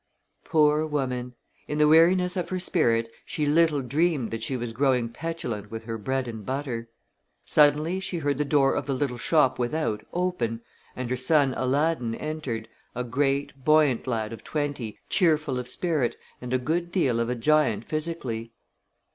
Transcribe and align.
Poor 0.45 0.83
woman! 0.83 1.35
In 1.67 1.77
the 1.77 1.87
weariness 1.87 2.35
of 2.35 2.49
her 2.49 2.57
spirit 2.57 3.07
she 3.23 3.45
little 3.45 3.83
dreamed 3.83 4.31
that 4.31 4.41
she 4.41 4.57
was 4.57 4.73
growing 4.73 5.09
petulant 5.09 5.69
with 5.69 5.83
her 5.83 5.95
bread 5.95 6.27
and 6.27 6.43
butter. 6.43 6.89
Suddenly 7.45 7.99
she 7.99 8.17
heard 8.17 8.39
the 8.39 8.43
door 8.43 8.73
of 8.73 8.87
the 8.87 8.95
little 8.95 9.19
shop 9.19 9.59
without 9.59 10.03
open, 10.11 10.61
and 10.95 11.07
her 11.11 11.17
son 11.17 11.53
Aladdin 11.55 12.15
entered, 12.15 12.67
a 12.95 13.03
great, 13.03 13.63
buoyant 13.63 14.07
lad 14.07 14.33
of 14.33 14.43
twenty, 14.43 14.97
cheerful 15.07 15.59
of 15.59 15.67
spirit 15.67 16.15
and 16.41 16.51
a 16.51 16.57
good 16.57 16.91
deal 16.91 17.19
of 17.19 17.29
a 17.29 17.35
giant 17.35 17.85
physically. 17.85 18.53